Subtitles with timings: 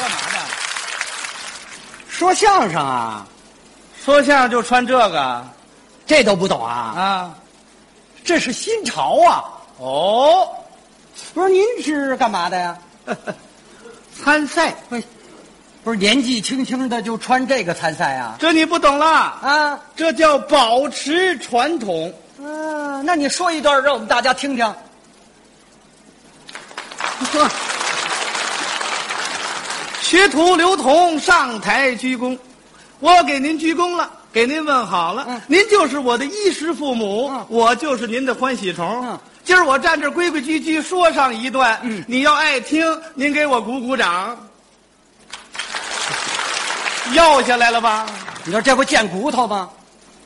[0.00, 0.38] 干嘛的？
[2.08, 3.26] 说相声啊，
[4.04, 5.44] 说相声就穿这个
[6.06, 6.72] 这都不懂啊？
[6.72, 7.34] 啊？
[8.24, 9.44] 这是新潮啊！
[9.78, 10.48] 哦，
[11.32, 12.78] 不是您是干嘛的呀？
[14.22, 15.00] 参赛，不，
[15.82, 18.36] 不是年纪轻轻的就穿这个参赛啊？
[18.38, 22.12] 这你不懂了，啊，这叫保持传统。
[22.38, 24.74] 嗯、那你说一段让我们大家听听。
[30.10, 32.36] 学徒刘同上台鞠躬，
[32.98, 35.24] 我给您鞠躬了，给您问好了。
[35.28, 39.06] 嗯您就是我的衣食父母，嗯我就是您的欢喜虫。
[39.06, 44.36] 嗯今儿我站这规规矩矩说上一段，嗯你要爱听，您给我鼓鼓掌。
[47.12, 48.04] 要下来了吧？
[48.44, 49.70] 你说这不贱骨头吗？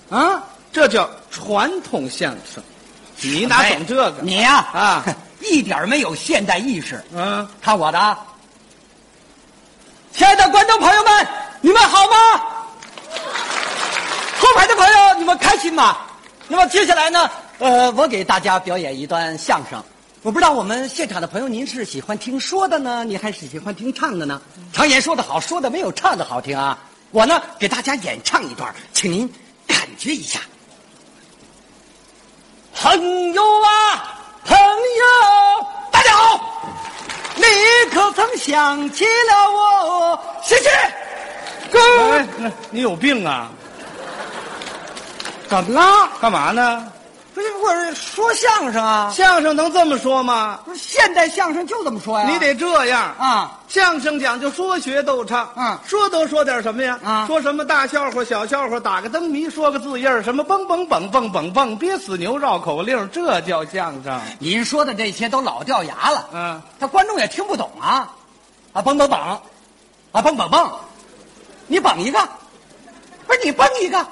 [0.08, 0.42] 啊，
[0.72, 2.64] 这叫传统相声，
[3.20, 4.14] 你哪懂这个？
[4.22, 5.04] 你呀啊，
[5.44, 7.04] 一点没有现代意识。
[7.14, 8.18] 嗯，看我的啊！
[10.16, 11.26] 亲爱的观众朋友们，
[11.60, 12.16] 你们好吗？
[14.38, 15.98] 后排的朋友，你们开心吗？
[16.46, 19.82] 那么接下来呢，呃，我给大家表演一段相声。
[20.22, 24.40] 我不知道我们现场的朋友，您是喜欢听说的呢，你还是喜欢听唱的呢？
[24.72, 26.78] 常言说得好，说的没有唱的好听啊。
[27.10, 29.28] 我呢，给大家演唱一段，请您
[29.66, 30.38] 感觉一下。
[32.72, 36.40] 朋友啊，朋友，大家好。
[37.36, 37.44] 你
[37.92, 40.20] 可曾想起了我？
[40.42, 40.70] 谢谢。
[41.70, 41.78] 哥，
[42.12, 43.50] 哎，你有病啊？
[45.48, 46.08] 怎么了？
[46.20, 46.92] 干嘛呢？
[47.64, 50.60] 不是，说相声啊，相声能这么说吗？
[50.66, 52.28] 不是现代相声就这么说呀。
[52.28, 53.14] 你得这样。
[53.18, 57.00] 啊，相声讲究说学逗唱，嗯说都说点什么呀？
[57.02, 64.20] 啊说什么大笑话、小笑话，打个灯谜，说个字印儿，什么蹦蹦蹦蹦蹦蹦，憋死牛绕口令，这叫相声。
[64.38, 68.12] 您说的这些都老掉牙了，嗯，他观众也听不懂啊。
[68.74, 69.18] 啊，蹦蹦蹦，
[70.12, 70.70] 啊蹦蹦蹦，
[71.66, 72.18] 你蹦一个，
[73.26, 74.06] 不是你蹦一个，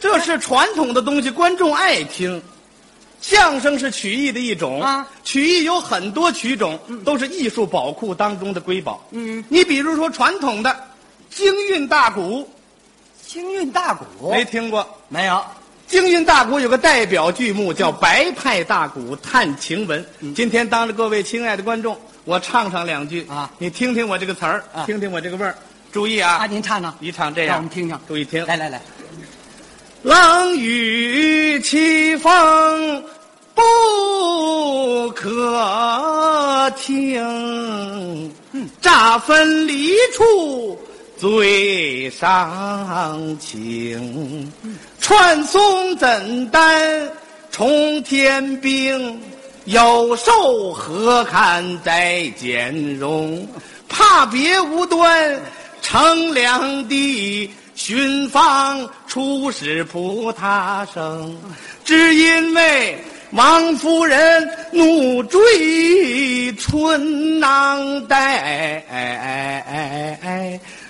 [0.00, 2.42] 这是传统的东西，观众爱听。
[3.20, 9.04] 相声是曲艺的一种啊曲艺有很多曲种，都是艺术宝库当中的瑰宝。
[9.10, 10.74] 嗯，你比如说传统的
[11.28, 12.48] 京韵大鼓，
[13.26, 14.86] 京韵大鼓没听过？
[15.08, 15.44] 没有？
[15.88, 20.00] 京韵大鼓有个代表剧目叫《白派大鼓探情文》。
[20.34, 25.56] 今天当着各位亲爱的观众，我唱上两句啊你听听我这个词儿，啊听听我这个味儿，
[25.90, 26.36] 注意啊！
[26.36, 27.98] 啊，您唱唱，你唱这样，让我们听听。
[28.06, 28.46] 注意听。
[28.46, 28.80] 来来来，
[30.02, 33.04] 冷雨凄风
[33.52, 38.32] 不可听，
[38.80, 40.80] 乍分离处
[41.16, 44.52] 最伤情。
[45.00, 47.10] 传送怎担
[47.50, 49.20] 冲天兵？
[49.64, 53.46] 有寿何堪再兼容？
[53.88, 55.40] 怕别无端
[55.82, 61.38] 乘凉地，寻访出使普他生，
[61.84, 62.98] 只因为
[63.30, 68.82] 王夫人怒追春囊袋，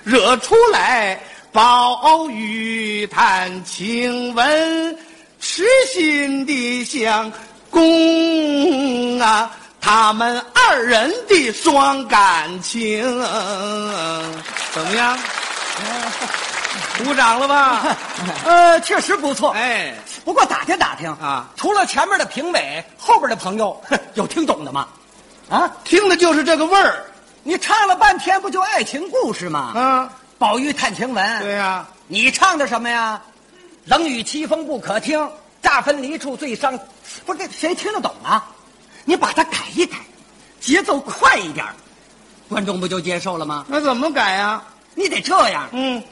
[0.03, 4.97] 惹出来宝玉探亲闻，
[5.39, 5.63] 痴
[5.93, 7.31] 心的相
[7.69, 12.99] 公啊，他们二人的双感情，
[14.73, 15.15] 怎么样？
[16.97, 17.95] 鼓掌了吧？
[18.45, 19.51] 呃，确实不错。
[19.51, 19.93] 哎，
[20.25, 23.79] 不过打听打听啊除了前面的评委，后边的朋友
[24.15, 24.87] 有听懂的吗？
[25.49, 27.05] 啊，听的就是这个味儿
[27.43, 29.71] 你唱了半天，不就爱情故事吗？
[29.75, 30.09] 啊！
[30.37, 31.39] 宝玉探晴雯。
[31.41, 33.21] 对呀、你唱的什么呀？
[33.85, 35.27] 冷雨凄风不可听，
[35.61, 36.77] 乍分离处最伤。
[37.25, 38.45] 不是这谁听得懂啊？
[39.05, 39.97] 你把它改一改，
[40.59, 41.65] 节奏快一点，
[42.47, 43.65] 观众不就接受了吗？
[43.67, 44.61] 那怎么改呀、
[44.93, 45.67] 你得这样。
[45.71, 46.03] 嗯，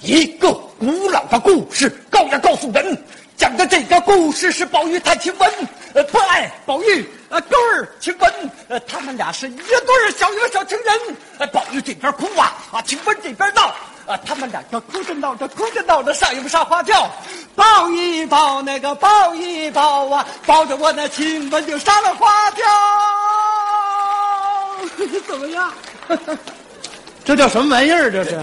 [0.00, 2.96] 一个古老的故事，告要告诉人，
[3.36, 5.50] 讲的这个故事是宝玉探亲文，
[5.94, 8.32] 呃，不爱宝玉，呃，勾儿亲文，
[8.68, 13.74] 呃，他们俩是一对小一个小情人，呃，宝玉这边哭啊，啊，亲文这边闹。
[14.06, 17.08] 啊，他们两个哭着闹着，哭着闹着，上一个上花轿，
[17.54, 22.64] 抱一抱那个抱一抱啊，抱着我那亲文就上了花轿，
[25.28, 25.72] 怎么样？
[27.24, 28.10] 这叫什么玩意儿？
[28.10, 28.40] 这是？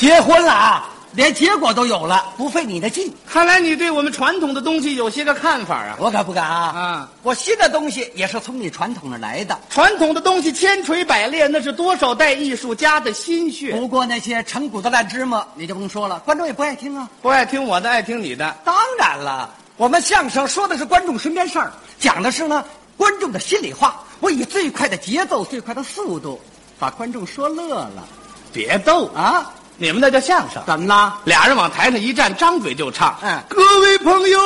[0.00, 3.14] 结婚了啊，连结果都有了，不费你的劲。
[3.28, 5.94] 看来你对我们传统的东西有些个看法啊。
[5.98, 6.72] 我可不敢啊！
[6.74, 9.58] 啊，我新的东西也是从你传统那来的。
[9.68, 13.78] 传统的东西千锤百炼，那是多少代艺术家的心血。
[13.78, 17.06] 不过那些陈骨的烂芝麻，你就甭说了，观众也不爱听啊。
[17.20, 18.56] 不爱听我的，爱听你的。
[18.64, 22.64] 当然了，我们相声说的是观众身边事儿，讲的是呢
[22.96, 24.02] 观众的心里话。
[24.20, 26.40] 我以最快的节奏、最快的速度，
[26.78, 28.02] 把观众说乐了
[28.50, 29.52] 别逗啊！
[29.80, 30.62] 你们那叫相声。
[30.66, 31.22] 怎么了？
[31.24, 33.18] 俩人往台上一站，张嘴就唱。
[33.22, 34.38] 嗯各位朋友，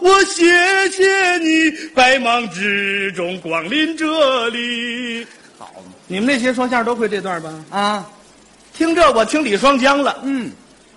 [0.00, 5.26] 我谢谢你百忙之中光临这里。
[5.58, 7.52] 好嘛你们那些说相声都会这段吧？
[7.70, 8.06] 啊，
[8.74, 10.18] 听这，我听李双江了。
[10.22, 10.50] 嗯，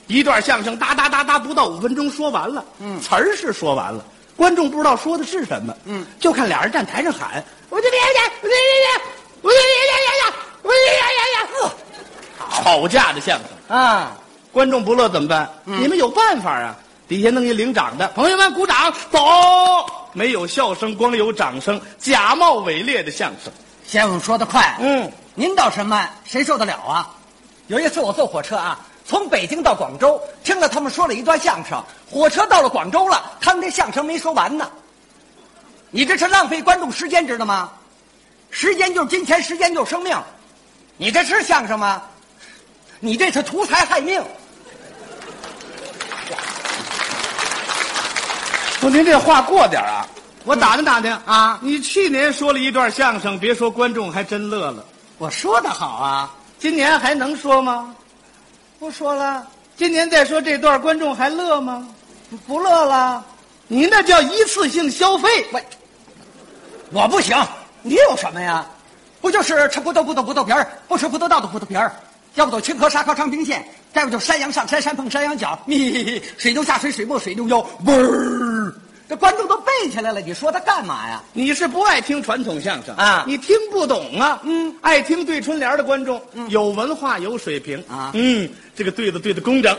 [0.08, 2.64] 一段相声哒哒哒哒，不到五分钟说完了。
[2.80, 4.02] 嗯词儿是说完了，
[4.38, 5.76] 观众不知道说的是什么。
[5.84, 9.02] 嗯，就看俩人站台上喊：“我这边呀，我这边呀，
[9.42, 11.50] 我这边呀呀呀，我这边呀呀呀。”
[12.40, 14.18] 呵，吵架的相声，啊，
[14.52, 15.50] 观众不乐怎么办？
[15.66, 16.76] 嗯你们有办法啊！
[17.08, 19.20] 底下弄一领掌的，朋友们鼓掌，走。
[20.14, 23.52] 没有笑声，光有掌声，假冒伪劣的相声。
[23.86, 27.10] 先生说的快，嗯，您倒是慢，谁受得了啊？
[27.68, 31.82] 有一次我坐火车啊，从北京到广州，听了他们说了一段相声。
[32.10, 34.70] 火车到了广州了，他们这相声没说完呢。
[35.92, 37.72] 你这是浪费观众时间，知道吗？
[38.50, 40.18] 时间就是金钱，时间就是生命。
[40.98, 42.02] 你这是相声吗？
[43.00, 44.22] 你这是图财害命。
[48.80, 50.08] 不，您这话过点儿啊！
[50.44, 54.86] 我打听打听啊你去年说了一段相声，别说观众还真乐了。
[55.18, 57.94] 我说的好啊，今年还能说吗？
[58.80, 59.46] 不说了，
[59.76, 61.88] 今年再说这段，观众还乐吗？
[62.46, 63.26] 不乐了。
[63.68, 65.28] 你那叫一次性消费。
[65.52, 65.62] 我
[66.92, 67.36] 我不行，
[67.82, 68.66] 你有什么呀？
[69.20, 71.92] 不就是吃葡萄不吐葡萄皮儿，不吃葡萄倒吐葡萄皮儿，
[72.38, 78.72] 要不走清河沙河长平线，再不就山羊上山山碰山羊角，咪水牛下水水没水牛腰，嗡儿，
[79.10, 81.24] 这观众都背起来了，你说他干嘛呀？
[81.34, 84.40] 你是不爱听传统相声啊你听不懂啊。
[84.44, 89.76] 嗯，爱听对春联的观众，有文化有水平啊嗯，这个对子对的工整。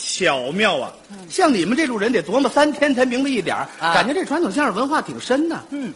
[0.00, 0.92] 巧妙啊！
[1.28, 5.60] 像你们这种人得琢磨三天才明白一点儿啊感觉这传统相声文化挺深呐。
[5.70, 5.92] 嗯，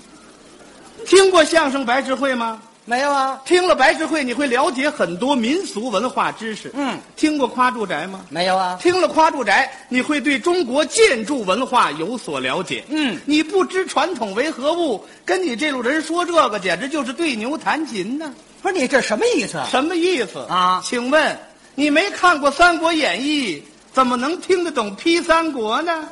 [1.07, 2.61] 听过相声白智慧吗？
[2.85, 6.71] 没有啊，听了白事会，你会了解很多民俗文化知识。
[6.75, 8.23] 嗯，听过夸住宅吗？
[8.29, 12.85] 没有啊，听了夸住宅，你会对中国建筑文化有所了解。
[12.89, 18.35] 嗯你不知传统为何物，跟你这路人说这个，简直就是对牛弹琴呢。
[18.61, 19.63] 不是你这什么意思？
[19.71, 21.39] 什么意思啊请问
[21.75, 23.57] 你没看过《三国演义》，
[23.93, 26.09] 怎么能听得懂批三国呢？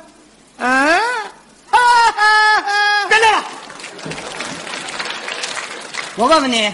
[0.57, 0.97] 啊！
[1.69, 1.77] 哈
[2.11, 3.43] 哈哈别来了！
[6.17, 6.71] 我问问你，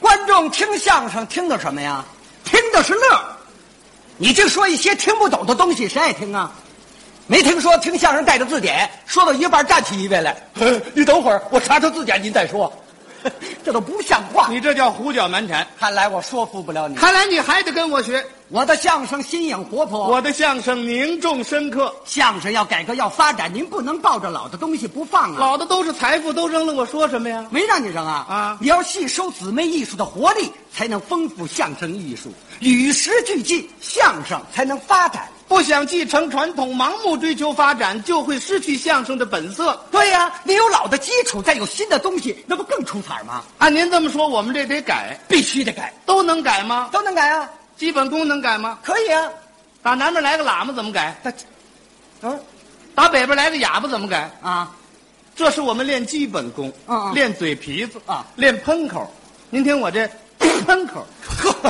[0.00, 2.04] 观众听相声听的什么呀？
[2.44, 3.22] 听的是乐。
[4.16, 6.52] 你净说一些听不懂的东西，谁爱听啊？
[7.28, 10.36] 没听说听相声带着字典，说到一半站起一位来，
[10.92, 12.72] 你等会儿，我查查字典，您再说。
[13.64, 14.48] 这都不像话。
[14.50, 15.66] 你这叫胡搅蛮缠。
[15.78, 16.94] 看来我说服不了你。
[16.94, 18.24] 看来你还得跟我学。
[18.48, 25.36] 我的相声新颖活泼，我的相声凝重深刻，相声要改革要发展，您不能抱着老的东西不放啊！
[25.38, 27.46] 老的都是财富，都扔了，我说什么呀？
[27.52, 28.26] 没让你扔啊！
[28.28, 35.28] 啊你要吸收姊妹艺术的活力，才能丰富相声艺术，与时俱进，相声才能发展。
[35.50, 39.84] 不想继承传统，盲目追求发展，就会失去相声的本色。
[39.90, 43.42] 对呀、你有老的基础，再有新的东西，那不更出彩吗？
[43.58, 46.88] 按您这么说，我们这得改，必须得改，都能改吗？
[46.92, 47.50] 都能改啊！
[47.76, 48.78] 基本功能改吗？
[48.80, 49.28] 可以啊！
[49.82, 51.18] 打南边来个喇嘛怎么改？
[51.24, 51.32] 他，
[52.22, 52.40] 嗯
[52.94, 54.30] 打北边来个哑巴怎么改？
[54.40, 54.70] 啊，
[55.34, 56.72] 这是我们练基本功，
[57.12, 59.12] 练嘴皮子啊练喷口。
[59.50, 60.08] 您听我这
[60.64, 61.69] 喷口，呵，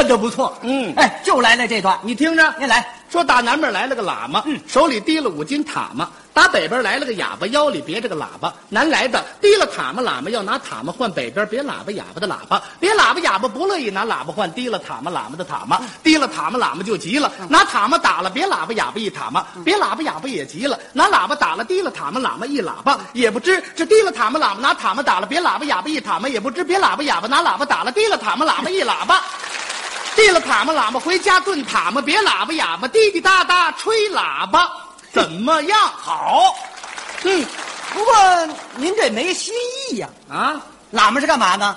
[0.00, 0.56] 喷的不错。
[0.62, 2.86] 嗯哎，就来了这段，你听着，您来。
[3.10, 8.54] 说打南边来了个喇嘛，嗯手里提了五斤塔嘛；打北边来了个哑巴，腰里别着个喇叭。
[8.68, 29.20] 南来的提了塔嘛，喇嘛要拿塔嘛换北边别喇叭哑巴的喇叭，别喇叭哑巴不乐意拿喇叭换提了塔嘛喇嘛的塔嘛，提了塔嘛喇嘛就急了，拿塔嘛打了别喇叭哑巴一塔嘛，别喇叭哑巴也急了，拿喇叭打了提了塔嘛喇嘛一喇叭，也不知这提了塔嘛喇嘛拿塔嘛打了别喇叭哑巴一塔嘛，也不知别喇叭哑巴拿喇叭打了提了塔嘛喇嘛一喇叭。
[30.16, 34.70] 递了塔嘛喇嘛回家炖塔嘛，别喇叭哑巴滴滴答答吹喇叭，
[35.12, 35.78] 怎么样？
[35.78, 36.54] 好，
[37.24, 37.44] 嗯
[37.92, 38.14] 不过
[38.76, 39.52] 您这没新
[39.90, 40.60] 意呀、啊，
[40.92, 41.76] 喇嘛是干嘛呢？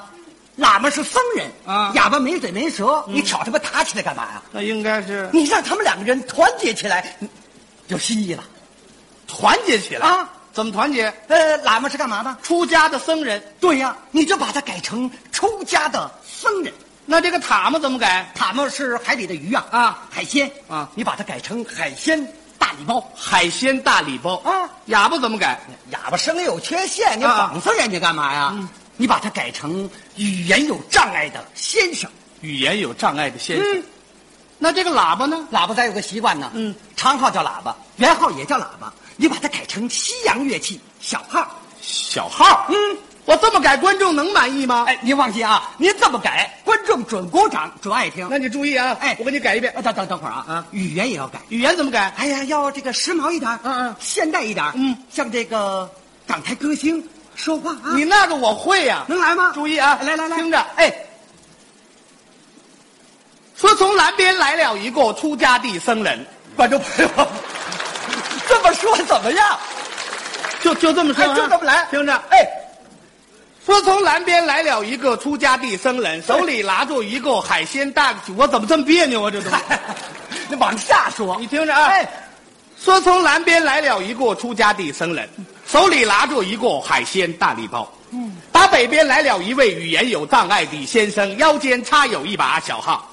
[0.60, 4.42] 喇嘛是僧人啊哑巴没嘴没舌，你挑他们打起来干嘛呀？
[4.52, 7.30] 那应该是你让他们两个人团结起来，嗯
[7.88, 8.44] 有新意了。
[9.28, 10.30] 团结起来啊？
[10.52, 11.12] 怎么团结？
[11.28, 12.38] 呃，喇嘛是干嘛的？
[12.44, 16.72] 出家的僧人，对呀，你就把它改成出家的僧人。
[17.06, 18.32] 那这个塔嘛怎么改？
[18.34, 22.26] 他们是海里的鱼啊啊，海鲜啊你把它改成海鲜
[22.58, 23.06] 大礼包。
[23.16, 25.60] 海鲜大礼包啊，哑巴怎么改？
[25.92, 28.56] 哑巴声音有缺陷，你啊讽刺人家干嘛呀？
[28.96, 32.10] 你把它改成语言有障碍的先生。
[32.42, 33.78] 语言有障碍的先生。
[33.78, 33.84] 嗯
[34.60, 35.46] 那这个喇叭呢？
[35.52, 41.46] 喇叭咱有个习惯呢，嗯，长号叫喇叭，圆号也叫喇叭，你把它改成西洋乐器小号。
[41.82, 44.84] 小号，嗯，我这么改，观众能满意吗？
[44.88, 48.28] 哎，您放心啊，您这么改，观众准鼓掌，准爱听。
[48.30, 49.82] 那你注意啊，哎我给你改一遍啊，。
[49.82, 51.40] 等等等会儿啊，啊语言也要改。
[51.48, 52.14] 语言怎么改？
[52.18, 55.90] 哎呀，要这个时髦一点，嗯嗯现代一点，嗯，像这个
[56.28, 57.02] 港台歌星
[57.36, 59.52] 说话啊，你那个我会呀、能来吗？
[59.54, 60.60] 注意啊，来来来，听着。
[60.76, 60.94] 哎，
[63.56, 66.26] 说从南边来了一个出家的僧人，
[66.58, 67.28] 观众朋友，
[68.50, 69.58] 这么说怎么样？
[70.62, 72.14] 就就这么说、就这么来，听着。
[72.30, 72.38] 哎，
[73.66, 79.32] 说从南边来了一个出家的僧人，手里拿着一个海鲜大，我怎么这么别扭啊？
[79.32, 79.50] 这都，
[80.50, 81.86] 你往下说，你听着啊。
[81.86, 82.06] 哎，
[82.78, 85.30] 说从南边来了一个出家的僧人，
[85.66, 87.90] 手里拿着一个海鲜大礼包。
[88.12, 93.10] 嗯，打北边来了一位语言有障碍的先生，腰间插有一把小号。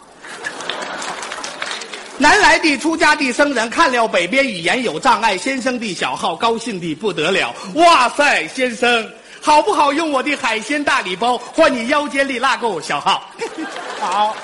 [2.19, 7.54] 南来的出家的僧人看了北边语言有障碍先生的小号，高兴的不得了。
[7.75, 9.09] 哇塞，先生，
[9.40, 13.30] 好不好用我的海鲜大礼包换你腰间里那个小号？
[14.00, 14.37] 好，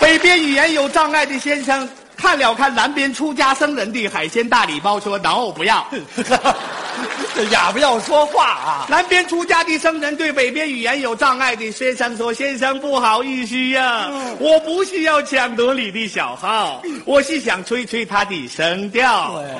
[0.00, 5.86] 北边语言有障碍的先生看了看南边出家僧人的海鲜大礼包，说：“no，不要。
[7.34, 8.86] ”这哑巴要说话啊！
[8.90, 19.50] 南边出家的僧人对北边语言有障碍的先生说：“先生，不好意思呀、我不是要抢夺你的小号，我是想吹吹他的声调。”对，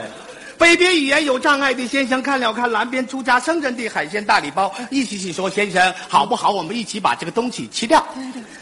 [0.61, 6.51] 北边语言有障碍的先生看了看南边出家僧人的海鲜大礼包，意思是说：“先生，好不好？
[6.51, 8.07] 我们一起把这个东西吃掉。”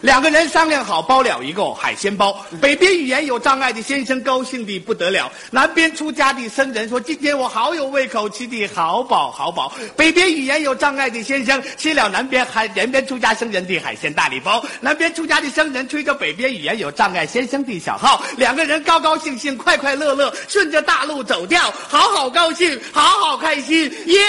[0.00, 2.40] 两个人商量好，包了一个海鲜包。
[2.60, 24.22] 北边语言有障碍的先生高兴的不得了，南边出家的僧人说：“今天我好有胃口，吃的好饱好饱。”北边语言有障碍的先生吃了南边海南边出家僧人的海鲜大礼包，南边出家的僧人吹着北边语言有障碍先生的小号，两个人高高兴兴、快快乐乐，顺着大路走掉，好好高兴，好好开心，耶！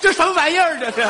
[0.00, 1.08] 这什么玩意儿这是？